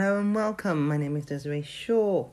[0.00, 0.88] Hello and welcome.
[0.88, 2.26] My name is Desiree Shaw.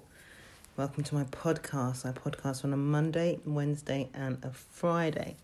[0.77, 2.05] Welcome to my podcast.
[2.05, 5.35] I podcast on a Monday, Wednesday, and a Friday.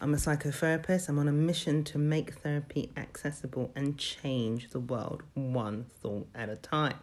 [0.00, 1.10] I'm a psychotherapist.
[1.10, 6.48] I'm on a mission to make therapy accessible and change the world one thought at
[6.48, 6.96] a time.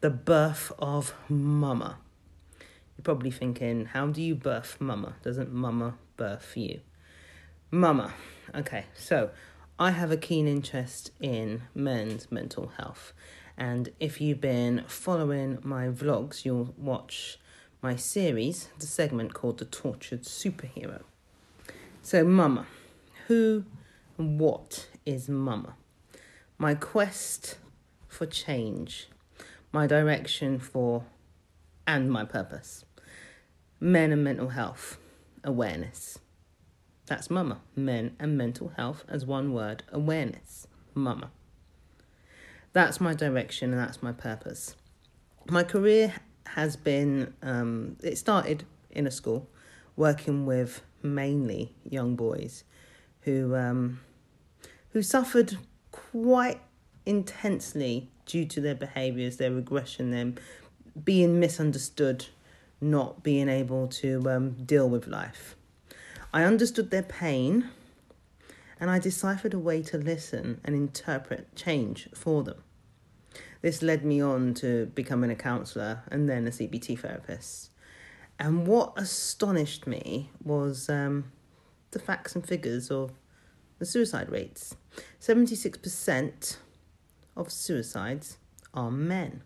[0.00, 1.98] The birth of Mama.
[2.58, 5.16] You're probably thinking, how do you birth Mama?
[5.22, 6.80] Doesn't Mama birth you?
[7.70, 8.14] Mama.
[8.54, 9.28] Okay, so
[9.78, 13.12] I have a keen interest in men's mental health.
[13.58, 17.38] And if you've been following my vlogs, you'll watch
[17.82, 21.02] my series, the segment called The Tortured Superhero.
[22.00, 22.66] So, Mama.
[23.26, 23.64] Who
[24.16, 25.74] and what is Mama?
[26.56, 27.58] My quest
[28.08, 29.08] for change,
[29.72, 31.04] my direction for,
[31.86, 32.84] and my purpose.
[33.78, 34.98] Men and mental health
[35.44, 36.18] awareness.
[37.06, 37.60] That's Mama.
[37.74, 40.66] Men and mental health as one word awareness.
[40.94, 41.30] Mama.
[42.72, 44.76] That's my direction and that's my purpose.
[45.48, 46.14] My career
[46.46, 49.48] has been, um, it started in a school
[49.96, 52.64] working with mainly young boys
[53.22, 54.00] who, um,
[54.90, 55.58] who suffered
[55.90, 56.60] quite
[57.06, 60.36] intensely due to their behaviors, their aggression, them
[61.04, 62.26] being misunderstood,
[62.80, 65.56] not being able to um, deal with life.
[66.32, 67.68] I understood their pain
[68.78, 72.62] and I deciphered a way to listen and interpret change for them.
[73.62, 77.70] This led me on to becoming a counsellor and then a CBT therapist.
[78.38, 81.30] And what astonished me was um,
[81.90, 83.12] the facts and figures of
[83.78, 84.76] the suicide rates.
[85.20, 86.56] 76%
[87.40, 88.36] of suicides
[88.74, 89.42] are men.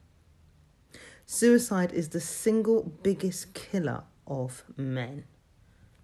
[1.25, 5.24] Suicide is the single biggest killer of men.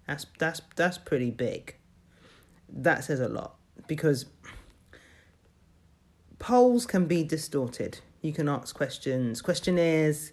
[0.07, 1.77] That's that's that's pretty big.
[2.69, 3.57] That says a lot
[3.87, 4.27] because
[6.39, 7.99] polls can be distorted.
[8.23, 9.43] You can ask questions.
[9.43, 10.33] Questionnaires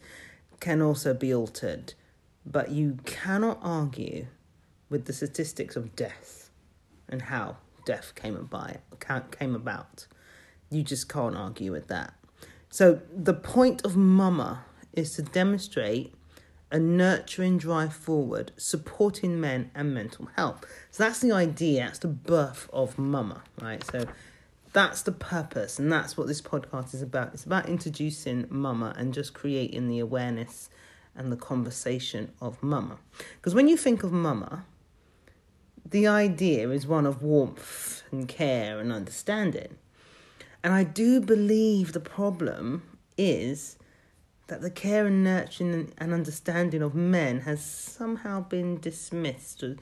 [0.59, 1.93] can also be altered,
[2.45, 4.27] but you cannot argue
[4.89, 6.49] with the statistics of death
[7.09, 8.77] and how death came about.
[9.31, 10.07] Came about.
[10.69, 12.13] You just can't argue with that.
[12.69, 16.13] So the point of Mama is to demonstrate
[16.69, 20.65] a nurturing drive forward, supporting men and mental health.
[20.91, 23.83] So that's the idea, that's the birth of Mama, right?
[23.85, 24.05] So
[24.73, 27.33] that's the purpose, and that's what this podcast is about.
[27.33, 30.69] It's about introducing Mama and just creating the awareness
[31.15, 32.97] and the conversation of Mama.
[33.37, 34.65] Because when you think of Mama,
[35.89, 39.77] the idea is one of warmth and care and understanding.
[40.67, 42.83] And I do believe the problem
[43.17, 43.77] is
[44.47, 49.77] that the care and nurturing and understanding of men has somehow been dismissed or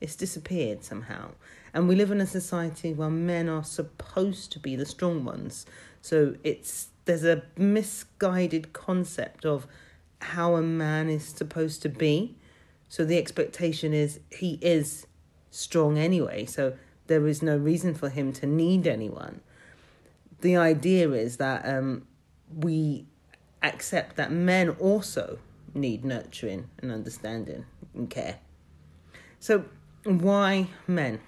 [0.00, 1.32] it's disappeared somehow.
[1.74, 5.66] And we live in a society where men are supposed to be the strong ones.
[6.00, 9.66] So it's there's a misguided concept of
[10.22, 12.34] how a man is supposed to be.
[12.88, 15.06] So the expectation is he is
[15.50, 19.42] strong anyway, so there is no reason for him to need anyone.
[20.40, 22.06] The idea is that um,
[22.54, 23.06] we
[23.62, 25.38] accept that men also
[25.74, 28.38] need nurturing and understanding and care.
[29.38, 29.64] So,
[30.04, 31.20] why men?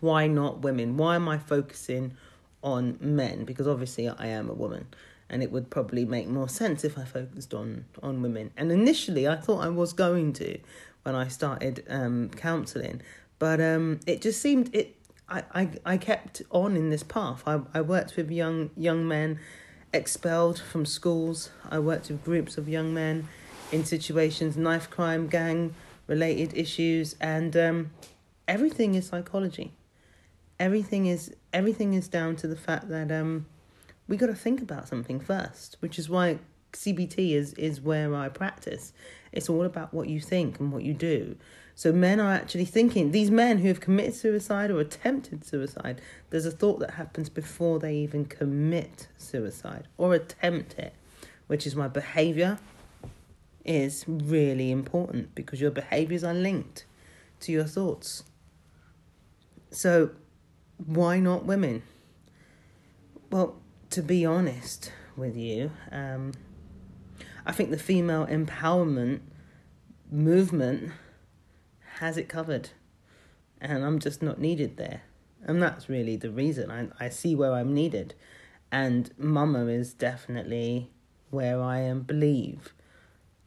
[0.00, 0.96] Why not women?
[0.96, 2.14] Why am I focusing
[2.62, 3.44] on men?
[3.44, 4.86] Because obviously, I am a woman,
[5.28, 8.50] and it would probably make more sense if I focused on on women.
[8.56, 10.58] And initially, I thought I was going to
[11.02, 13.02] when I started um, counselling,
[13.38, 14.96] but um, it just seemed it.
[15.32, 17.42] I, I, I kept on in this path.
[17.46, 19.40] I, I worked with young young men
[19.92, 21.50] expelled from schools.
[21.70, 23.28] I worked with groups of young men
[23.70, 25.74] in situations, knife crime, gang
[26.06, 27.90] related issues, and um,
[28.46, 29.72] everything is psychology.
[30.60, 33.46] Everything is everything is down to the fact that um,
[34.08, 36.38] we got to think about something first, which is why
[36.74, 38.92] CBT is is where I practice.
[39.32, 41.36] It's all about what you think and what you do.
[41.82, 46.00] So men are actually thinking, these men who have committed suicide or attempted suicide,
[46.30, 50.94] there's a thought that happens before they even commit suicide or attempt it,
[51.48, 52.60] which is why behavior
[53.64, 56.84] is really important because your behaviors are linked
[57.40, 58.22] to your thoughts.
[59.72, 60.10] So
[60.76, 61.82] why not women?
[63.32, 63.56] Well,
[63.90, 66.30] to be honest with you, um,
[67.44, 69.18] I think the female empowerment
[70.12, 70.92] movement
[72.02, 72.70] has it covered.
[73.60, 75.02] And I'm just not needed there.
[75.44, 76.68] And that's really the reason.
[76.68, 78.14] I, I see where I'm needed.
[78.72, 80.90] And Mama is definitely
[81.30, 82.74] where I am believe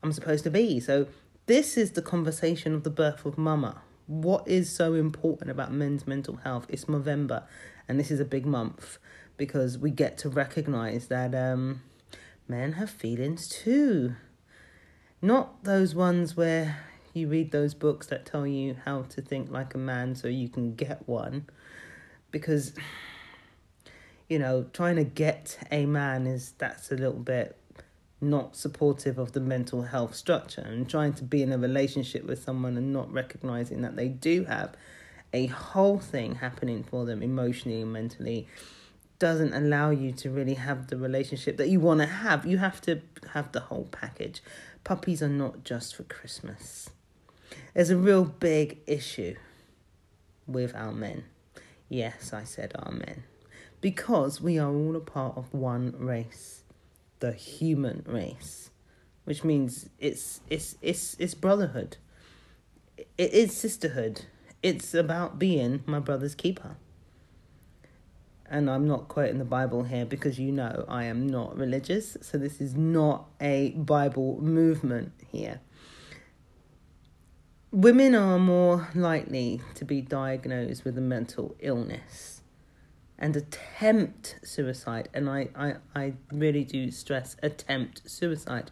[0.02, 0.80] I'm supposed to be.
[0.80, 1.08] So
[1.48, 3.82] this is the conversation of the birth of mama.
[4.08, 6.66] What is so important about men's mental health?
[6.70, 7.44] It's November,
[7.90, 9.00] and this is a big month
[9.36, 11.82] because we get to recognize that um,
[12.48, 14.16] men have feelings too.
[15.22, 16.78] Not those ones where
[17.16, 20.50] you read those books that tell you how to think like a man so you
[20.50, 21.46] can get one.
[22.32, 22.74] Because,
[24.28, 27.58] you know, trying to get a man is that's a little bit
[28.22, 32.42] not supportive of the mental health structure and trying to be in a relationship with
[32.42, 34.76] someone and not recognizing that they do have
[35.34, 38.48] a whole thing happening for them emotionally and mentally
[39.20, 42.46] doesn't allow you to really have the relationship that you want to have.
[42.46, 43.02] You have to
[43.34, 44.42] have the whole package.
[44.84, 46.90] Puppies are not just for Christmas.
[47.74, 49.36] There's a real big issue
[50.48, 51.26] with our men.
[51.90, 53.24] Yes, I said our men.
[53.82, 56.64] Because we are all a part of one race,
[57.20, 58.72] the human race,
[59.26, 61.98] which means it's it's it's it's brotherhood.
[63.18, 64.26] It is sisterhood.
[64.64, 66.78] It's about being my brother's keeper
[68.50, 72.38] and I'm not quoting the Bible here because you know I am not religious, so
[72.38, 75.62] this is not a Bible movement here.
[77.76, 82.42] Women are more likely to be diagnosed with a mental illness
[83.20, 88.72] and attempt suicide, and I, I, I really do stress attempt suicide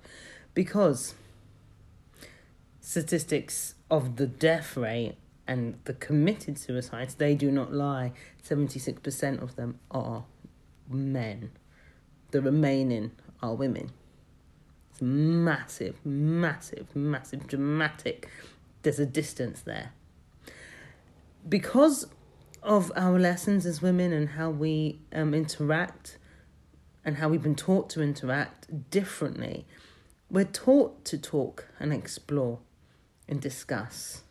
[0.54, 1.16] because
[2.80, 8.14] statistics of the death rate and the committed suicides, they do not lie.
[8.42, 10.24] 76% of them are
[10.88, 11.52] men.
[12.32, 13.12] The remaining
[13.42, 13.92] are women.
[14.92, 18.30] It's massive, massive, massive, dramatic.
[18.84, 19.92] There's a distance there.
[21.48, 22.06] Because
[22.62, 26.18] of our lessons as women and how we um, interact
[27.04, 29.66] and how we've been taught to interact differently,
[30.30, 32.60] we're taught to talk and explore
[33.28, 34.24] and discuss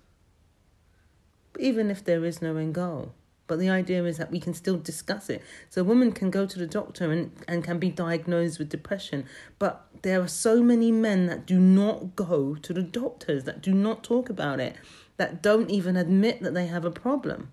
[1.58, 3.14] even if there is no end goal.
[3.46, 5.42] But the idea is that we can still discuss it.
[5.68, 9.26] So a woman can go to the doctor and, and can be diagnosed with depression.
[9.58, 13.74] But there are so many men that do not go to the doctors, that do
[13.74, 14.76] not talk about it,
[15.16, 17.50] that don't even admit that they have a problem.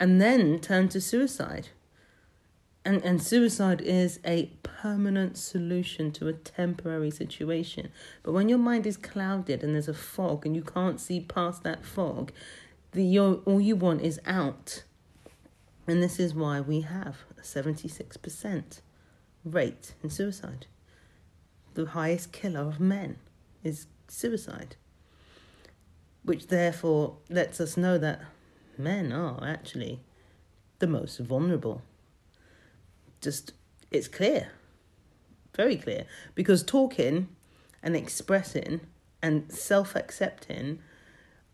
[0.00, 1.68] And then turn to suicide.
[2.86, 7.88] And, and suicide is a permanent solution to a temporary situation.
[8.22, 11.62] But when your mind is clouded and there's a fog and you can't see past
[11.62, 12.30] that fog,
[12.94, 14.84] the your, all you want is out.
[15.86, 18.80] And this is why we have a 76%
[19.44, 20.66] rate in suicide.
[21.74, 23.18] The highest killer of men
[23.62, 24.76] is suicide.
[26.22, 28.22] Which therefore lets us know that
[28.78, 30.00] men are actually
[30.78, 31.82] the most vulnerable
[33.24, 33.52] just
[33.90, 34.50] it's clear
[35.54, 36.04] very clear
[36.34, 37.28] because talking
[37.82, 38.80] and expressing
[39.22, 40.78] and self-accepting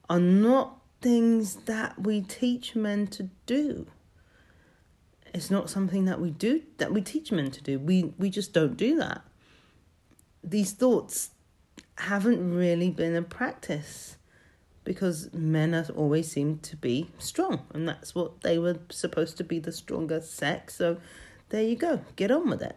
[0.08, 3.86] are not things that we teach men to do.
[5.32, 7.78] It's not something that we do that we teach men to do.
[7.78, 9.22] We we just don't do that.
[10.42, 11.30] These thoughts
[11.98, 14.16] haven't really been a practice
[14.84, 19.44] because men have always seemed to be strong and that's what they were supposed to
[19.44, 20.74] be the stronger sex.
[20.74, 20.96] So
[21.50, 22.76] there you go, get on with it.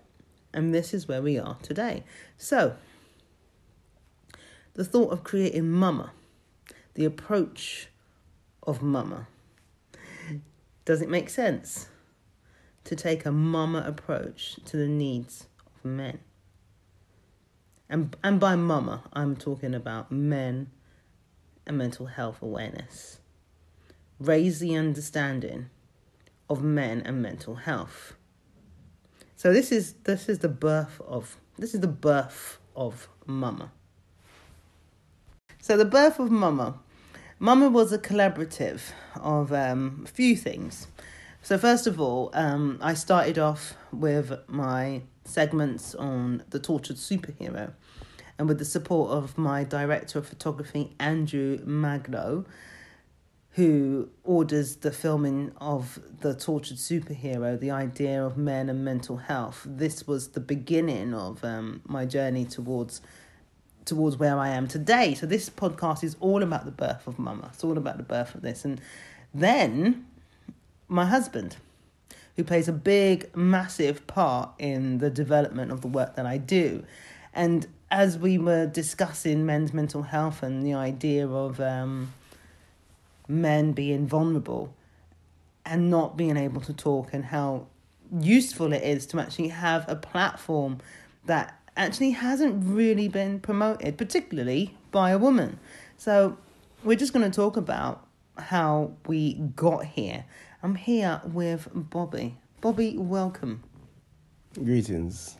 [0.53, 2.03] And this is where we are today.
[2.37, 2.75] So,
[4.75, 6.11] the thought of creating mama,
[6.93, 7.87] the approach
[8.63, 9.27] of mama,
[10.85, 11.87] does it make sense
[12.83, 16.19] to take a mama approach to the needs of men?
[17.89, 20.71] And, and by mama, I'm talking about men
[21.67, 23.19] and mental health awareness.
[24.19, 25.69] Raise the understanding
[26.49, 28.15] of men and mental health
[29.43, 33.73] so this is this is the birth of this is the birth of Mama.
[35.59, 36.79] So the birth of Mama.
[37.43, 38.79] Mama was a collaborative
[39.19, 40.87] of um, a few things.
[41.41, 47.73] So first of all, um, I started off with my segments on the tortured superhero,
[48.39, 52.45] and with the support of my director of photography, Andrew Magno,
[53.55, 59.63] who orders the filming of the tortured superhero, the idea of men and mental health.
[59.65, 63.01] This was the beginning of um, my journey towards
[63.85, 65.13] towards where I am today.
[65.13, 67.49] So this podcast is all about the birth of Mama.
[67.53, 68.79] It's all about the birth of this, and
[69.33, 70.05] then
[70.87, 71.57] my husband,
[72.35, 76.83] who plays a big, massive part in the development of the work that I do,
[77.33, 82.11] and as we were discussing men's mental health and the idea of um,
[83.27, 84.73] men being vulnerable
[85.63, 87.67] and not being able to talk and how
[88.19, 90.79] useful it is to actually have a platform
[91.25, 95.59] that actually hasn't really been promoted, particularly by a woman.
[95.97, 96.37] So
[96.83, 98.05] we're just going to talk about
[98.37, 100.25] how we got here.
[100.61, 102.37] I'm here with Bobby.
[102.61, 103.63] Bobby, welcome.
[104.55, 105.37] Greetings.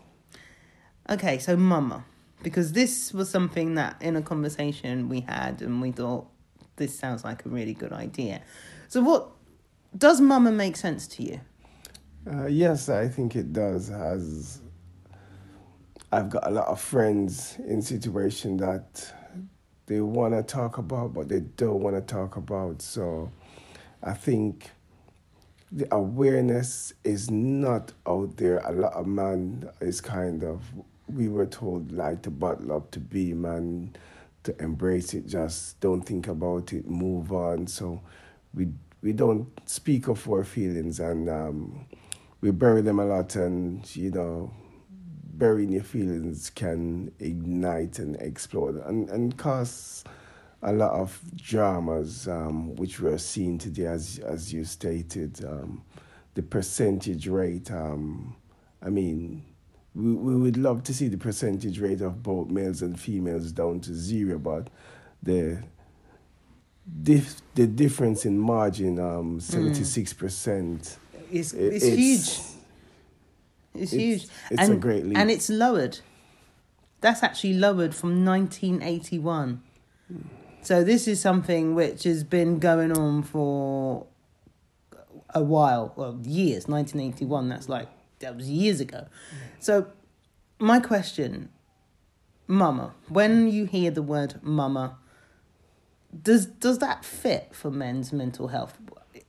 [1.10, 2.06] Okay, so mama,
[2.42, 6.28] because this was something that in a conversation we had and we thought
[6.78, 8.42] this sounds like a really good idea.
[8.88, 9.30] So what
[9.98, 11.42] does mama make sense to you?
[12.25, 13.90] Uh, yes, I think it does.
[13.90, 14.62] As
[16.13, 19.12] I've got a lot of friends in situation that
[19.88, 22.84] they want to talk about, but they don't want to talk about.
[22.84, 23.32] So
[24.03, 24.70] I think
[25.72, 28.60] the awareness is not out there.
[28.60, 30.62] A lot of man is kind of
[31.08, 33.96] we were told like to bottle up, to be man,
[34.43, 35.25] to embrace it.
[35.25, 36.88] Just don't think about it.
[36.88, 37.65] Move on.
[37.65, 38.03] So
[38.53, 38.67] we
[39.01, 41.88] we don't speak of our feelings and um,
[42.39, 43.36] we bury them a lot.
[43.36, 44.51] And you know,
[45.34, 50.04] burying your feelings can ignite and explode and and cause
[50.63, 55.84] a lot of dramas, um, which we're seeing today, as as you stated, um,
[56.36, 57.70] the percentage rate.
[57.70, 58.36] Um,
[58.82, 59.44] I mean,
[59.94, 63.82] we we would love to see the percentage rate of both males and females down
[63.82, 64.70] to zero, but
[65.22, 65.62] the
[67.04, 70.98] dif- the difference in margin, um, seventy six percent,
[71.30, 72.53] It's, it's, huge.
[73.74, 74.27] It's, huge.
[74.50, 75.18] it's and, a great leap.
[75.18, 76.00] And it's lowered.
[77.01, 79.62] That's actually lowered from 1981.
[80.62, 84.06] So this is something which has been going on for
[85.34, 86.68] a while, well, years.
[86.68, 87.50] 1981.
[87.50, 87.89] That's like
[88.20, 89.08] that was years ago.
[89.08, 89.38] Mm.
[89.60, 89.88] So
[90.60, 91.50] my question,
[92.48, 94.98] mama, when you hear the word mama,
[96.22, 98.77] does does that fit for men's mental health?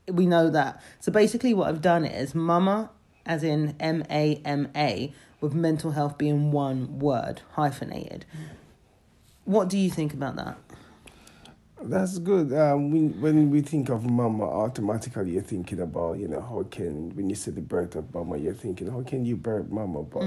[0.08, 0.82] We know that.
[1.00, 2.90] So basically, what I've done is mama,
[3.26, 8.25] as in M A M A, with mental health being one word hyphenated.
[9.45, 10.57] What do you think about that?
[11.83, 12.50] That's good.
[12.52, 17.14] Um, when, when we think of mama, automatically you're thinking about, you know, how can,
[17.14, 20.02] when you say the birth of mama, you're thinking, how can you birth mama?
[20.02, 20.23] But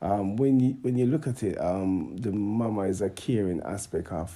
[0.00, 4.12] um, when, you, when you look at it, um, the mama is a caring aspect
[4.12, 4.32] of,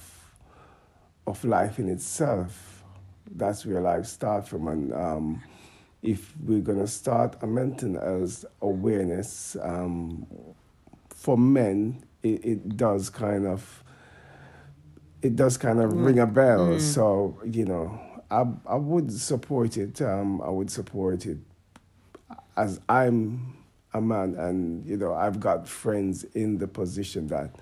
[1.25, 2.83] of life in itself.
[3.31, 4.67] That's where life starts from.
[4.67, 5.41] And um,
[6.01, 7.47] if we're going to start a
[7.95, 10.25] health awareness, um,
[11.09, 13.83] for men, it, it does kind of
[15.21, 16.79] it does kind of ring a bell.
[16.79, 17.99] So you know,
[18.31, 20.01] I I would support it.
[20.01, 21.39] Um, I would support it
[22.55, 23.57] as I'm
[23.93, 27.55] a man, and you know, I've got friends in the position that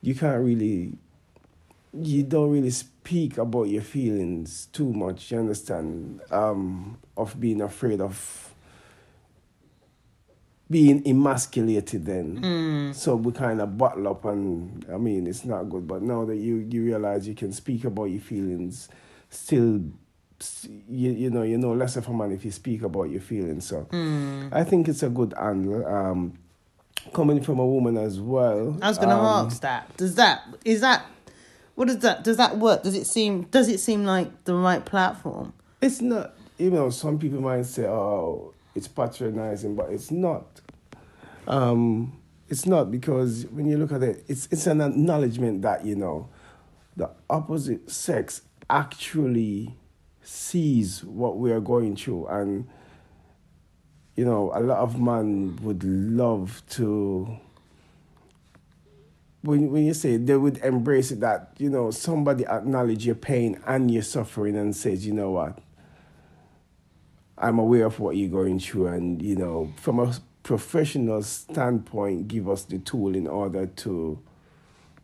[0.00, 0.92] you can't really,
[1.96, 5.30] you don't really speak about your feelings too much.
[5.30, 6.20] You understand?
[6.30, 8.54] Um, of being afraid of
[10.70, 12.40] being emasculated then.
[12.94, 15.86] So we kind of bottle up and I mean it's not good.
[15.86, 18.88] But now that you, you realize you can speak about your feelings,
[19.30, 19.82] still
[20.90, 23.66] you, you know, you know less of a man if you speak about your feelings.
[23.66, 23.86] So
[24.52, 25.86] I think it's a good angle.
[25.86, 26.38] Um
[27.12, 28.78] coming from a woman as well.
[28.80, 29.94] I was going to um, ask that.
[29.96, 31.04] Does that is that
[31.74, 32.82] what does that does that work?
[32.82, 35.52] Does it seem does it seem like the right platform?
[35.80, 40.60] It's not, you know, some people might say, oh, it's patronizing, but it's not.
[41.46, 45.96] Um, it's not because when you look at it, it's, it's an acknowledgement that, you
[45.96, 46.28] know,
[46.96, 49.76] the opposite sex actually
[50.22, 52.26] sees what we are going through.
[52.26, 52.68] And,
[54.16, 57.38] you know, a lot of men would love to
[59.44, 63.60] when when you say they would embrace it that you know somebody acknowledge your pain
[63.66, 65.58] and your suffering and says you know what?
[67.36, 72.48] I'm aware of what you're going through and you know from a professional standpoint give
[72.48, 74.18] us the tool in order to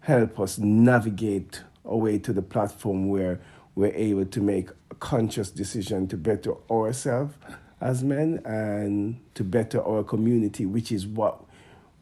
[0.01, 3.41] help us navigate our way to the platform where
[3.75, 7.35] we're able to make a conscious decision to better ourselves
[7.81, 11.43] as men and to better our community which is what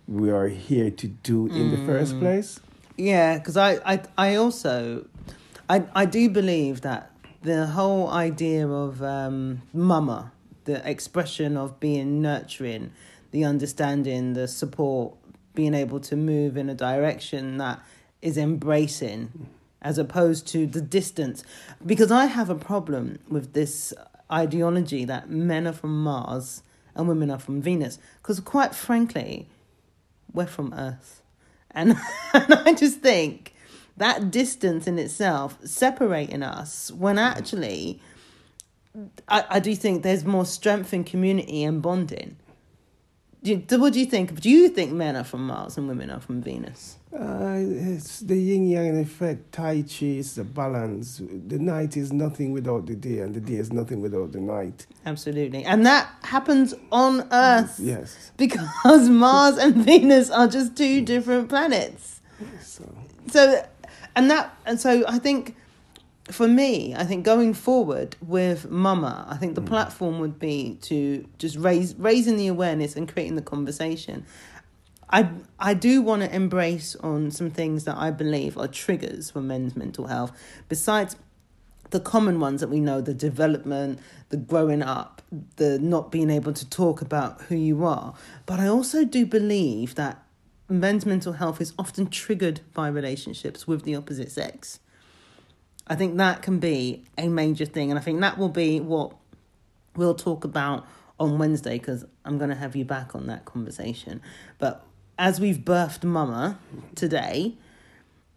[0.08, 2.60] we are here to do in the first place?
[2.96, 5.06] Yeah, because I, I I also
[5.68, 7.12] I I do believe that
[7.42, 10.32] the whole idea of um, mama,
[10.64, 12.90] the expression of being nurturing,
[13.30, 15.14] the understanding, the support,
[15.54, 17.80] being able to move in a direction that
[18.20, 19.48] is embracing,
[19.80, 21.44] as opposed to the distance,
[21.86, 23.92] because I have a problem with this
[24.32, 26.62] ideology that men are from Mars
[26.96, 29.46] and women are from Venus, because quite frankly,
[30.32, 31.22] we're from Earth.
[31.70, 31.96] And,
[32.32, 33.54] and I just think
[33.96, 37.22] that distance in itself separating us when mm.
[37.22, 38.00] actually
[39.28, 42.36] I, I do think there's more strength in community and bonding.
[43.42, 44.40] Do you, what do you think?
[44.40, 46.96] Do you think men are from Mars and women are from Venus?
[47.12, 49.52] Uh, it's the yin yang effect.
[49.52, 51.22] Tai Chi is the balance.
[51.46, 54.86] The night is nothing without the day, and the day is nothing without the night.
[55.06, 55.64] Absolutely.
[55.64, 57.78] And that happens on Earth.
[57.78, 58.32] Yes.
[58.36, 62.20] Because Mars and Venus are just two different planets.
[62.60, 62.92] So,
[63.30, 63.64] So,
[64.16, 65.54] and that, and so I think
[66.30, 69.68] for me, I think going forward with Mama, I think the hmm.
[69.68, 74.24] platform would be to just raise raising the awareness and creating the conversation.
[75.10, 79.40] I I do want to embrace on some things that I believe are triggers for
[79.40, 80.32] men's mental health,
[80.68, 81.16] besides
[81.90, 85.22] the common ones that we know the development, the growing up,
[85.56, 88.14] the not being able to talk about who you are.
[88.44, 90.22] But I also do believe that
[90.68, 94.80] men's mental health is often triggered by relationships with the opposite sex.
[95.88, 99.14] I think that can be a major thing, and I think that will be what
[99.96, 100.86] we'll talk about
[101.18, 104.20] on Wednesday because I'm going to have you back on that conversation.
[104.58, 104.84] But
[105.18, 106.58] as we've birthed Mama
[106.94, 107.56] today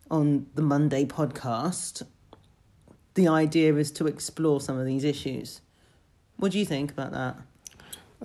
[0.10, 2.04] on the Monday podcast,
[3.14, 5.62] the idea is to explore some of these issues.
[6.38, 7.38] What do you think about that?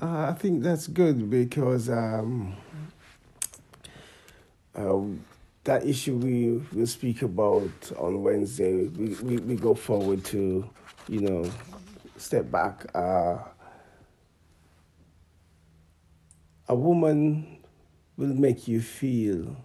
[0.00, 2.54] uh, I think that's good because um,
[4.74, 5.00] uh,
[5.66, 8.86] that issue we will speak about on Wednesday.
[8.86, 10.68] We, we, we go forward to,
[11.08, 11.50] you know,
[12.16, 12.86] step back.
[12.94, 13.38] Uh,
[16.68, 17.58] a woman
[18.16, 19.56] will make you feel,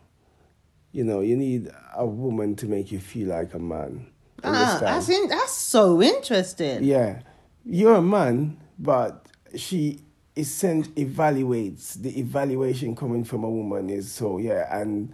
[0.92, 4.08] you know, you need a woman to make you feel like a man.
[4.44, 6.84] Ah, that's in, that's so interesting.
[6.84, 7.22] Yeah,
[7.64, 10.02] you're a man, but she
[10.36, 15.14] is sent evaluates the evaluation coming from a woman is so yeah, and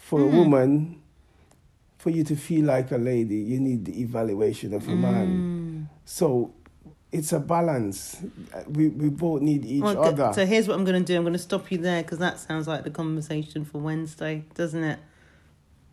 [0.00, 0.32] for a mm.
[0.32, 1.02] woman,
[1.98, 5.88] for you to feel like a lady, you need the evaluation of a man.
[5.88, 5.96] Mm.
[6.04, 6.54] So
[7.12, 8.22] it's a balance.
[8.52, 10.32] Uh, we we both need each Well, other.
[10.32, 11.16] So here's what I'm going to do.
[11.16, 14.82] I'm going to stop you there because that sounds like the conversation for Wednesday, doesn't
[14.82, 14.98] it?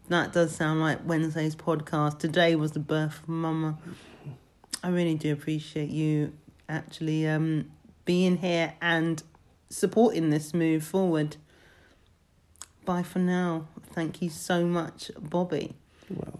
[0.08, 2.20] That does sound like Wednesday's podcast.
[2.20, 3.78] Today was the birth of Mama.
[4.82, 6.32] I really do appreciate you
[6.70, 7.70] actually um,
[8.06, 9.22] being here and
[9.70, 11.36] supporting this move forward.
[12.86, 13.68] Bye for now.
[13.98, 15.74] Thank you so much, Bobby.
[16.08, 16.40] Well,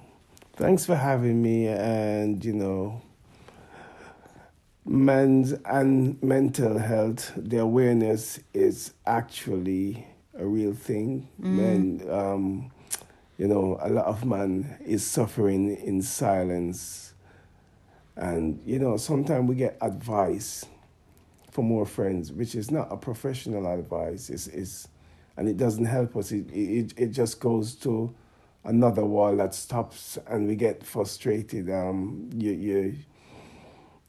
[0.58, 3.02] thanks for having me, and you know,
[4.86, 7.34] men's and mental health.
[7.36, 10.06] The awareness is actually
[10.38, 11.30] a real thing.
[11.40, 12.72] Men, um,
[13.40, 17.16] you know, a lot of man is suffering in silence,
[18.16, 20.64] and you know, sometimes we get advice
[21.50, 24.30] from more friends, which is not a professional advice.
[24.30, 24.90] It's, it's
[25.38, 26.32] and it doesn't help us.
[26.32, 28.14] It, it it just goes to
[28.64, 31.70] another wall that stops, and we get frustrated.
[31.70, 32.96] Um, you you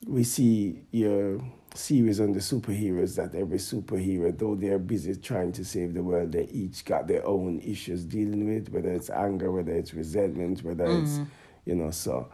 [0.07, 1.41] we see your
[1.75, 6.33] series on the superheroes that every superhero, though they're busy trying to save the world,
[6.33, 10.87] they each got their own issues dealing with, whether it's anger, whether it's resentment, whether
[10.87, 11.21] it's
[11.64, 11.91] you know.
[11.91, 12.29] So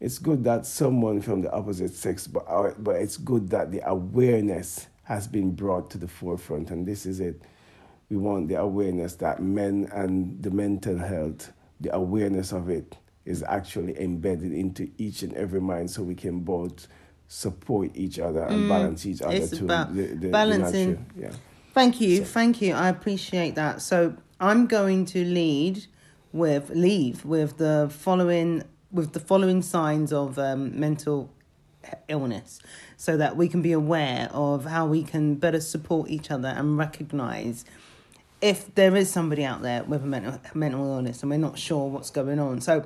[0.00, 3.88] it's good that someone from the opposite sex, but uh, but it's good that the
[3.88, 7.40] awareness has been brought to the forefront, and this is it.
[8.10, 13.44] We want the awareness that men and the mental health, the awareness of it is
[13.44, 16.88] actually embedded into each and every mind so we can both
[17.28, 21.06] support each other and balance each other It's to about the, the, balancing.
[21.16, 21.30] yeah.
[21.72, 22.74] Thank you, thank you.
[22.74, 23.80] I appreciate that.
[23.80, 25.86] So I'm going to lead
[26.32, 31.30] with leave with the following with the following signs of um, mental
[32.08, 32.60] illness,
[32.96, 36.76] so that we can be aware of how we can better support each other and
[36.76, 37.64] recognize
[38.40, 41.88] if there is somebody out there with a mental mental illness and we're not sure
[41.88, 42.60] what's going on.
[42.60, 42.84] So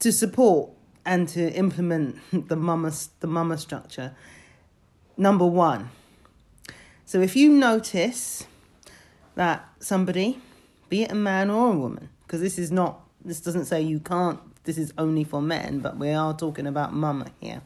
[0.00, 0.70] to support
[1.06, 4.14] and to implement the mama the mama structure,
[5.16, 5.90] number one.
[7.06, 8.46] So if you notice
[9.34, 10.38] that somebody,
[10.88, 14.00] be it a man or a woman, because this is not this doesn't say you
[14.00, 14.40] can't.
[14.64, 17.60] This is only for men, but we are talking about mama here.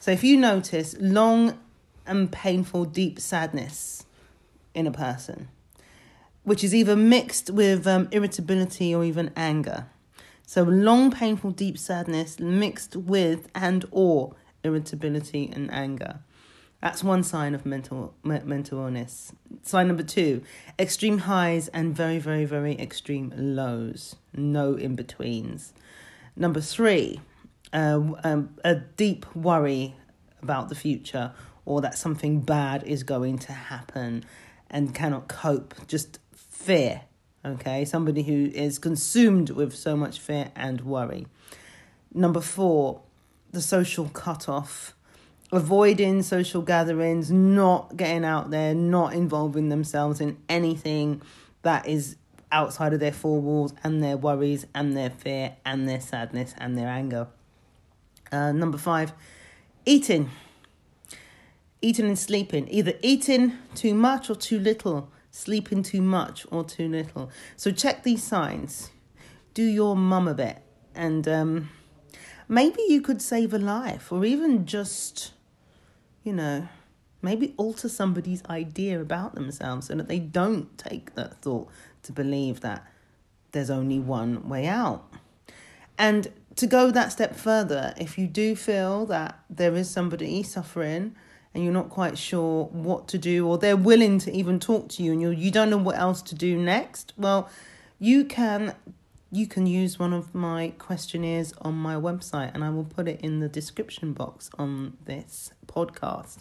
[0.00, 1.58] So if you notice long
[2.04, 4.05] and painful, deep sadness
[4.76, 5.48] in a person,
[6.44, 9.86] which is either mixed with um, irritability or even anger.
[10.46, 16.20] So long, painful, deep sadness mixed with and or irritability and anger.
[16.80, 19.32] That's one sign of mental me- mental illness.
[19.62, 20.42] Sign number two:
[20.78, 24.14] extreme highs and very, very, very extreme lows.
[24.34, 25.72] No in betweens.
[26.36, 27.20] Number three:
[27.72, 29.96] uh, um, a deep worry
[30.42, 31.32] about the future
[31.64, 34.24] or that something bad is going to happen
[34.70, 35.74] and cannot cope.
[35.86, 37.02] Just fear.
[37.44, 41.26] Okay, somebody who is consumed with so much fear and worry.
[42.12, 43.02] Number four,
[43.52, 44.96] the social cutoff
[45.52, 51.22] avoiding social gatherings, not getting out there, not involving themselves in anything
[51.62, 52.16] that is
[52.52, 56.76] outside of their four walls and their worries and their fear and their sadness and
[56.76, 57.28] their anger.
[58.30, 59.12] Uh, number five,
[59.84, 60.30] eating.
[61.86, 62.66] Eating and sleeping.
[62.68, 67.30] Either eating too much or too little, sleeping too much or too little.
[67.56, 68.90] So check these signs.
[69.54, 70.58] Do your mum a bit.
[70.96, 71.68] And um,
[72.48, 75.30] maybe you could save a life or even just,
[76.24, 76.66] you know,
[77.22, 81.68] maybe alter somebody's idea about themselves so that they don't take that thought
[82.02, 82.84] to believe that
[83.52, 85.04] there's only one way out.
[85.96, 91.14] And to go that step further, if you do feel that there is somebody suffering
[91.56, 95.02] and you're not quite sure what to do, or they're willing to even talk to
[95.02, 97.48] you and you you don't know what else to do next, well,
[97.98, 98.74] you can
[99.32, 103.20] you can use one of my questionnaires on my website and I will put it
[103.22, 106.38] in the description box on this podcast.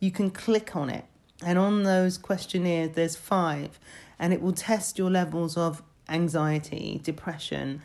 [0.00, 1.06] You can click on it
[1.42, 3.80] and on those questionnaires there's 5
[4.18, 7.80] and it will test your levels of anxiety, depression,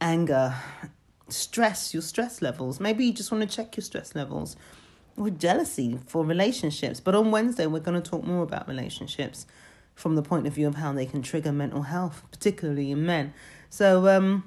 [0.00, 0.54] anger,
[1.28, 2.78] stress, your stress levels.
[2.78, 4.56] Maybe you just want to check your stress levels
[5.16, 7.00] or jealousy for relationships.
[7.00, 9.46] But on Wednesday, we're going to talk more about relationships
[9.94, 13.32] from the point of view of how they can trigger mental health, particularly in men.
[13.70, 14.44] So, um,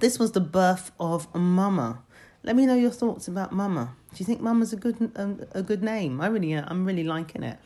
[0.00, 2.02] this was the birth of Mama.
[2.42, 3.94] Let me know your thoughts about Mama.
[4.10, 6.20] Do you think Mama's a good a, a good name?
[6.20, 7.58] I really, I'm really liking it.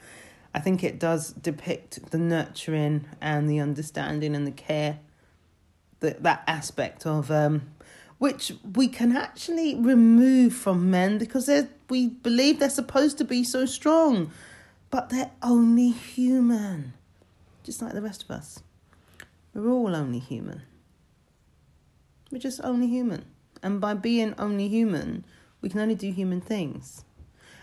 [0.55, 5.01] I think it does depict the nurturing and the understanding and the care,
[6.01, 7.63] that that aspect of um,
[8.21, 11.49] which we can actually remove from men because
[11.89, 14.31] we believe they're supposed to be so strong,
[14.91, 16.93] but they're only human,
[17.65, 18.63] just like the rest of us.
[19.55, 20.61] We're all only human.
[22.31, 23.25] We're just only human,
[23.63, 25.25] and by being only human,
[25.63, 27.05] we can only do human things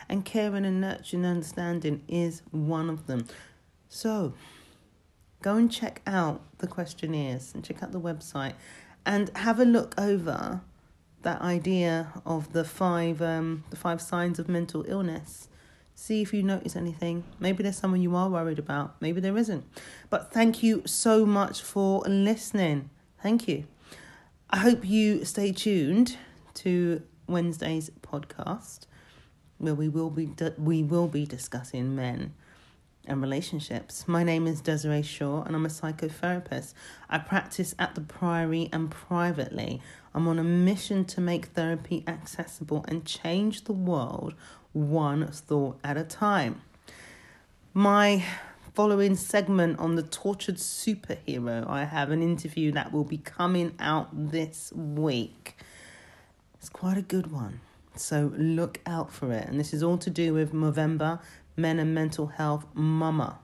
[0.10, 3.28] and caring and nurturing and understanding is one of them.
[3.89, 4.34] So,
[5.43, 8.54] go and check out the questionnaires and check out the website
[9.08, 10.62] and have a look over
[11.24, 15.48] that idea of the five um, the five signs of mental illness.
[15.96, 17.24] See if you notice anything.
[17.39, 19.02] Maybe there's someone you are worried about.
[19.02, 19.65] Maybe there isn't.
[20.12, 22.91] But thank you so much for listening.
[23.24, 23.63] Thank you.
[24.52, 26.17] I hope you stay tuned
[26.56, 28.82] to Wednesday's podcast
[29.58, 32.34] where we will be we will be discussing men
[33.08, 34.08] and relationships.
[34.08, 36.74] My name is Desiree Shaw and I'm a psychotherapist.
[37.10, 39.82] I practice at the Priory and privately.
[40.13, 44.34] I'm on a mission to make therapy accessible and change the world
[44.74, 46.62] one thought at a time.
[47.74, 48.24] My
[48.74, 54.10] following segment on the tortured superhero, I have an interview that will be coming out
[54.32, 55.58] this week.
[56.56, 57.62] It's quite a good one.
[57.96, 59.48] So look out for it.
[59.48, 61.20] And this is all to do with Movember,
[61.58, 63.39] Men and Mental Health, Mama.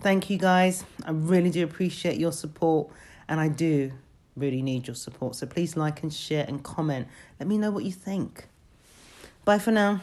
[0.00, 0.84] Thank you guys.
[1.04, 2.90] I really do appreciate your support.
[3.28, 3.92] And I do
[4.36, 5.34] really need your support.
[5.36, 7.08] So please like and share and comment.
[7.40, 8.46] Let me know what you think.
[9.44, 10.00] Bye for now.